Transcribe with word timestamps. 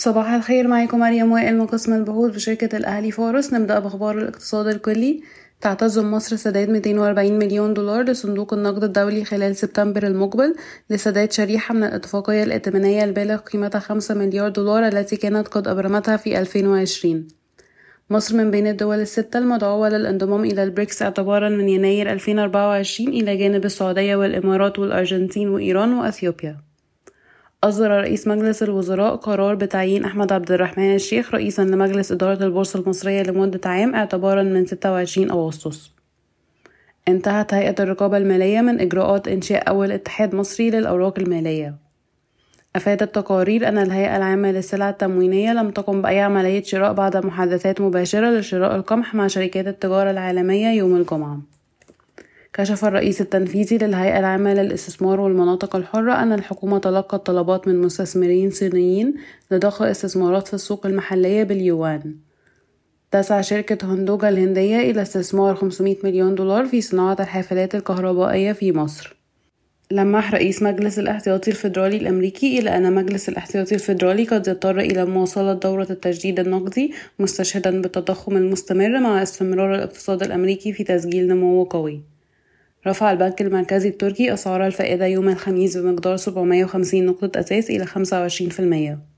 صباح 0.00 0.30
الخير 0.30 0.68
معاكم 0.68 0.98
مريم 0.98 1.32
وائل 1.32 1.58
من 1.58 1.66
قسم 1.66 1.92
البحوث 1.94 2.34
بشركة 2.34 2.76
الأهلي 2.76 3.10
فارس 3.10 3.52
نبدأ 3.52 3.78
بأخبار 3.78 4.18
الاقتصاد 4.18 4.66
الكلي. 4.66 5.22
تعتزم 5.60 6.10
مصر 6.10 6.36
سداد 6.36 6.68
240 6.70 7.38
مليون 7.38 7.74
دولار 7.74 8.02
لصندوق 8.02 8.54
النقد 8.54 8.84
الدولي 8.84 9.24
خلال 9.24 9.56
سبتمبر 9.56 10.06
المقبل 10.06 10.54
لسداد 10.90 11.32
شريحة 11.32 11.74
من 11.74 11.84
الاتفاقية 11.84 12.42
الائتمانية 12.42 13.04
البالغ 13.04 13.36
قيمتها 13.36 13.78
5 13.78 14.14
مليار 14.14 14.48
دولار 14.48 14.88
التي 14.88 15.16
كانت 15.16 15.48
قد 15.48 15.68
أبرمتها 15.68 16.16
في 16.16 16.40
2020 16.40 17.28
مصر 18.10 18.36
من 18.36 18.50
بين 18.50 18.66
الدول 18.66 19.00
الستة 19.00 19.38
المدعوة 19.38 19.88
للانضمام 19.88 20.44
إلى 20.44 20.62
البريكس 20.62 21.02
اعتبارا 21.02 21.48
من 21.48 21.68
يناير 21.68 22.12
2024 22.12 23.08
إلى 23.08 23.36
جانب 23.36 23.64
السعودية 23.64 24.16
والإمارات 24.16 24.78
والأرجنتين 24.78 25.48
وإيران 25.48 25.92
وأثيوبيا. 25.92 26.69
أصدر 27.64 27.90
رئيس 27.90 28.28
مجلس 28.28 28.62
الوزراء 28.62 29.16
قرار 29.16 29.54
بتعيين 29.54 30.04
أحمد 30.04 30.32
عبد 30.32 30.52
الرحمن 30.52 30.94
الشيخ 30.94 31.34
رئيسا 31.34 31.62
لمجلس 31.62 32.12
إدارة 32.12 32.44
البورصة 32.44 32.80
المصرية 32.80 33.22
لمدة 33.22 33.60
عام 33.64 33.94
اعتبارا 33.94 34.42
من 34.42 34.66
26 34.66 35.30
أغسطس. 35.30 35.90
انتهت 37.08 37.54
هيئة 37.54 37.74
الرقابة 37.80 38.16
المالية 38.16 38.60
من 38.60 38.80
إجراءات 38.80 39.28
إنشاء 39.28 39.68
أول 39.68 39.92
اتحاد 39.92 40.34
مصري 40.34 40.70
للأوراق 40.70 41.18
المالية. 41.18 41.74
أفادت 42.76 43.14
تقارير 43.14 43.68
أن 43.68 43.78
الهيئة 43.78 44.16
العامة 44.16 44.52
للسلع 44.52 44.90
التموينية 44.90 45.52
لم 45.52 45.70
تقم 45.70 46.02
بأي 46.02 46.20
عملية 46.20 46.62
شراء 46.62 46.92
بعد 46.92 47.26
محادثات 47.26 47.80
مباشرة 47.80 48.30
لشراء 48.30 48.76
القمح 48.76 49.14
مع 49.14 49.26
شركات 49.26 49.66
التجارة 49.66 50.10
العالمية 50.10 50.68
يوم 50.68 50.96
الجمعة. 50.96 51.40
كشف 52.52 52.84
الرئيس 52.84 53.20
التنفيذي 53.20 53.78
للهيئة 53.78 54.18
العامة 54.18 54.54
للاستثمار 54.54 55.20
والمناطق 55.20 55.76
الحرة 55.76 56.12
أن 56.12 56.32
الحكومة 56.32 56.78
تلقت 56.78 57.26
طلبات 57.26 57.68
من 57.68 57.80
مستثمرين 57.80 58.50
صينيين 58.50 59.14
لضخ 59.50 59.82
استثمارات 59.82 60.48
في 60.48 60.54
السوق 60.54 60.86
المحلية 60.86 61.42
باليوان. 61.42 62.14
تسعى 63.10 63.42
شركة 63.42 63.94
هندوجا 63.94 64.28
الهندية 64.28 64.90
إلى 64.90 65.02
استثمار 65.02 65.54
500 65.54 65.96
مليون 66.04 66.34
دولار 66.34 66.66
في 66.66 66.80
صناعة 66.80 67.16
الحافلات 67.20 67.74
الكهربائية 67.74 68.52
في 68.52 68.72
مصر. 68.72 69.16
لمح 69.90 70.34
رئيس 70.34 70.62
مجلس 70.62 70.98
الاحتياطي 70.98 71.50
الفيدرالي 71.50 71.96
الأمريكي 71.96 72.58
إلى 72.58 72.76
أن 72.76 72.94
مجلس 72.94 73.28
الاحتياطي 73.28 73.74
الفيدرالي 73.74 74.24
قد 74.24 74.48
يضطر 74.48 74.80
إلى 74.80 75.04
مواصلة 75.04 75.52
دورة 75.52 75.86
التجديد 75.90 76.40
النقدي 76.40 76.92
مستشهدا 77.18 77.82
بالتضخم 77.82 78.36
المستمر 78.36 79.00
مع 79.00 79.22
استمرار 79.22 79.74
الاقتصاد 79.74 80.22
الأمريكي 80.22 80.72
في 80.72 80.84
تسجيل 80.84 81.28
نمو 81.28 81.64
قوي. 81.64 82.00
رفع 82.86 83.12
البنك 83.12 83.42
المركزي 83.42 83.88
التركي 83.88 84.34
أسعار 84.34 84.66
الفائدة 84.66 85.06
يوم 85.06 85.28
الخميس 85.28 85.76
بمقدار 85.76 86.16
750 86.16 87.06
نقطة 87.06 87.40
أساس 87.40 87.70
إلى 87.70 87.86
25% 87.86 89.10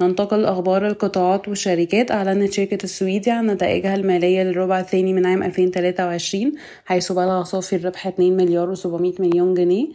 ننتقل 0.00 0.42
لأخبار 0.42 0.86
القطاعات 0.86 1.48
والشركات. 1.48 2.10
أعلنت 2.10 2.52
شركة 2.52 2.84
السويدي 2.84 3.30
عن 3.30 3.46
نتائجها 3.46 3.94
المالية 3.94 4.42
للربع 4.42 4.80
الثاني 4.80 5.12
من 5.12 5.26
عام 5.26 5.42
2023 5.42 6.52
حيث 6.84 7.12
بلغ 7.12 7.44
صافي 7.44 7.76
الربح 7.76 8.06
2 8.06 8.36
مليار 8.36 8.76
و700 8.76 9.20
مليون 9.20 9.54
جنيه. 9.54 9.86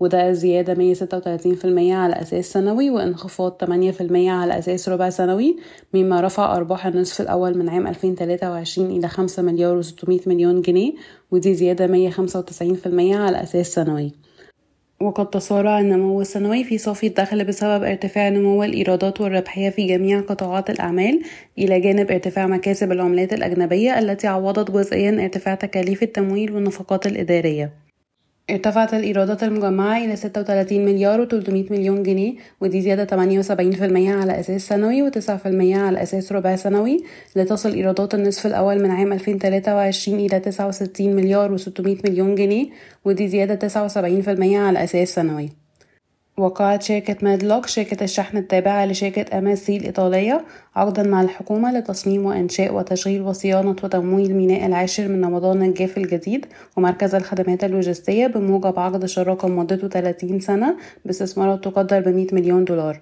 وده 0.00 0.32
زيادة 0.32 0.94
136% 0.94 1.92
على 1.92 2.14
أساس 2.22 2.52
سنوي 2.52 2.90
وانخفاض 2.90 3.64
8% 3.64 4.28
على 4.28 4.58
أساس 4.58 4.88
ربع 4.88 5.10
سنوي 5.10 5.56
مما 5.94 6.20
رفع 6.20 6.56
أرباح 6.56 6.86
النصف 6.86 7.20
الأول 7.20 7.58
من 7.58 7.68
عام 7.68 7.86
2023 7.86 8.90
إلى 8.90 9.08
5 9.08 9.42
مليار 9.42 9.82
و600 9.82 10.28
مليون 10.28 10.62
جنيه 10.62 10.92
ودي 11.30 11.54
زيادة 11.54 12.10
195% 12.10 12.16
على 13.14 13.42
أساس 13.42 13.74
سنوي. 13.74 14.12
وقد 15.00 15.30
تسارع 15.30 15.80
النمو 15.80 16.20
السنوي 16.20 16.64
في 16.64 16.78
صافي 16.78 17.06
الدخل 17.06 17.44
بسبب 17.44 17.84
ارتفاع 17.84 18.28
نمو 18.28 18.64
الإيرادات 18.64 19.20
والربحية 19.20 19.70
في 19.70 19.86
جميع 19.86 20.20
قطاعات 20.20 20.70
الأعمال 20.70 21.22
إلى 21.58 21.80
جانب 21.80 22.10
ارتفاع 22.10 22.46
مكاسب 22.46 22.92
العملات 22.92 23.32
الأجنبية 23.32 23.98
التي 23.98 24.26
عوضت 24.26 24.70
جزئيا 24.70 25.24
ارتفاع 25.24 25.54
تكاليف 25.54 26.02
التمويل 26.02 26.52
والنفقات 26.52 27.06
الإدارية. 27.06 27.79
ارتفعت 28.50 28.94
الإيرادات 28.94 29.42
المجمعة 29.42 30.04
إلى 30.04 30.16
36 30.16 30.84
مليار 30.84 31.28
و300 31.28 31.70
مليون 31.70 32.02
جنيه 32.02 32.34
ودي 32.60 32.80
زيادة 32.80 33.06
78% 33.06 33.12
على 34.20 34.40
أساس 34.40 34.68
سنوي 34.68 35.10
و9% 35.10 35.46
على 35.76 36.02
أساس 36.02 36.32
ربع 36.32 36.56
سنوي 36.56 37.04
لتصل 37.36 37.72
إيرادات 37.72 38.14
النصف 38.14 38.46
الأول 38.46 38.82
من 38.82 38.90
عام 38.90 39.12
2023 39.12 40.18
إلى 40.18 40.40
69 40.40 41.16
مليار 41.16 41.58
و600 41.58 41.80
مليون 42.04 42.34
جنيه 42.34 42.66
ودي 43.04 43.28
زيادة 43.28 43.68
79% 43.68 44.28
على 44.42 44.84
أساس 44.84 45.14
سنوي. 45.14 45.59
وقعت 46.36 46.82
شركة 46.82 47.16
ميدلوج 47.22 47.66
شركة 47.66 48.04
الشحن 48.04 48.36
التابعة 48.36 48.86
لشركة 48.86 49.38
أم 49.38 49.54
سي 49.54 49.76
الإيطالية 49.76 50.44
عقدا 50.76 51.02
مع 51.02 51.22
الحكومة 51.22 51.78
لتصميم 51.78 52.26
وإنشاء 52.26 52.74
وتشغيل 52.74 53.22
وصيانة 53.22 53.76
وتمويل 53.82 54.36
ميناء 54.36 54.66
العاشر 54.66 55.08
من 55.08 55.24
رمضان 55.24 55.62
الجاف 55.62 55.98
الجديد 55.98 56.46
ومركز 56.76 57.14
الخدمات 57.14 57.64
اللوجستية 57.64 58.26
بموجب 58.26 58.78
عقد 58.78 59.06
شراكة 59.06 59.48
مدته 59.48 59.88
30 59.88 60.40
سنة 60.40 60.76
باستثمارات 61.04 61.64
تقدر 61.64 62.00
ب 62.00 62.08
100 62.08 62.26
مليون 62.32 62.64
دولار. 62.64 63.00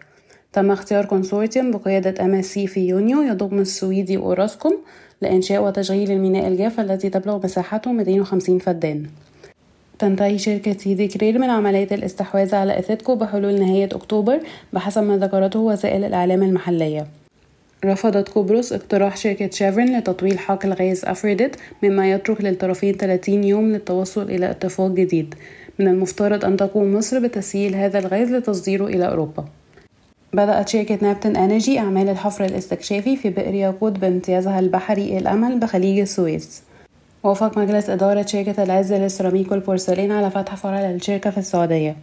تم 0.53 0.71
اختيار 0.71 1.05
كونسورتيوم 1.05 1.71
بقيادة 1.71 2.25
أم 2.25 2.43
سي 2.43 2.67
في 2.67 2.89
يونيو 2.89 3.23
يضم 3.23 3.59
السويدي 3.59 4.17
أوراسكوم 4.17 4.79
لإنشاء 5.23 5.65
وتشغيل 5.65 6.11
الميناء 6.11 6.49
الجاف 6.49 6.81
الذي 6.81 7.11
تبلغ 7.11 7.45
مساحته 7.45 7.93
250 7.93 8.59
فدان. 8.59 9.07
تنتهي 9.99 10.39
شركة 10.39 10.73
سيدي 10.79 11.09
كرير 11.09 11.39
من 11.39 11.51
عملية 11.51 11.89
الاستحواذ 11.93 12.55
على 12.55 12.79
إثيتكو 12.79 13.15
بحلول 13.15 13.61
نهاية 13.61 13.89
أكتوبر 13.93 14.41
بحسب 14.73 15.03
ما 15.03 15.17
ذكرته 15.17 15.61
وسائل 15.61 16.05
الإعلام 16.05 16.43
المحلية. 16.43 17.07
رفضت 17.85 18.29
قبرص 18.29 18.73
اقتراح 18.73 19.17
شركة 19.17 19.51
شيفرن 19.51 19.99
لتطويل 19.99 20.39
حقل 20.39 20.73
غاز 20.73 21.05
أفريدت 21.05 21.57
مما 21.83 22.11
يترك 22.11 22.41
للطرفين 22.41 22.95
30 22.95 23.45
يوم 23.45 23.73
للتوصل 23.73 24.23
إلى 24.23 24.51
اتفاق 24.51 24.91
جديد. 24.91 25.35
من 25.79 25.89
المفترض 25.89 26.45
أن 26.45 26.57
تقوم 26.57 26.95
مصر 26.95 27.19
بتسييل 27.19 27.75
هذا 27.75 27.99
الغاز 27.99 28.31
لتصديره 28.33 28.87
إلى 28.87 29.09
أوروبا. 29.09 29.45
بدأت 30.33 30.69
شركة 30.69 30.99
نابتن 31.03 31.37
أنرجي 31.37 31.79
أعمال 31.79 32.09
الحفر 32.09 32.45
الاستكشافي 32.45 33.17
في 33.17 33.31
بئر 33.31 33.55
ياقوت 33.55 33.93
بامتيازها 33.93 34.61
البحري 34.61 35.19
الأمل 35.19 35.59
بخليج 35.59 35.99
السويس. 35.99 36.63
وافق 37.23 37.59
مجلس 37.59 37.91
إدارة 37.91 38.27
شركة 38.27 38.63
العز 38.63 38.93
للسيراميك 38.93 39.53
والبورسلين 39.53 40.13
على 40.13 40.31
فتح 40.31 40.55
فرع 40.55 40.81
للشركة 40.81 41.31
في 41.31 41.39
السعودية. 41.39 41.97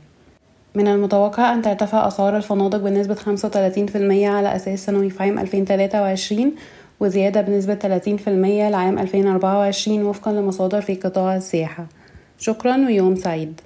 من 0.75 0.87
المتوقع 0.87 1.53
أن 1.53 1.61
ترتفع 1.61 2.07
أسعار 2.07 2.37
الفنادق 2.37 2.77
بنسبة 2.77 3.15
35% 3.15 4.27
على 4.27 4.55
أساس 4.55 4.85
سنوي 4.85 5.09
في 5.09 5.23
عام 5.23 5.39
2023 5.39 6.55
وزيادة 6.99 7.41
بنسبة 7.41 7.75
30% 7.75 8.27
لعام 8.69 8.99
2024 8.99 10.03
وفقا 10.03 10.31
لمصادر 10.31 10.81
في 10.81 10.95
قطاع 10.95 11.35
السياحة. 11.35 11.85
شكرا 12.39 12.77
ويوم 12.77 13.15
سعيد. 13.15 13.61